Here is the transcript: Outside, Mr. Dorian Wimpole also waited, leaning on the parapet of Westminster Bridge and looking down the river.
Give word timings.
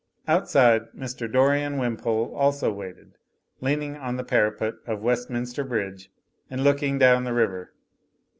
Outside, 0.27 0.91
Mr. 0.97 1.31
Dorian 1.31 1.77
Wimpole 1.77 2.33
also 2.33 2.71
waited, 2.73 3.19
leaning 3.59 3.95
on 3.95 4.17
the 4.17 4.23
parapet 4.23 4.73
of 4.87 5.03
Westminster 5.03 5.63
Bridge 5.63 6.09
and 6.49 6.63
looking 6.63 6.97
down 6.97 7.23
the 7.23 7.35
river. 7.35 7.71